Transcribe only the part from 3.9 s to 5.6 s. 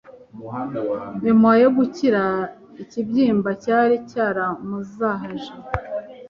cyaramuzahaje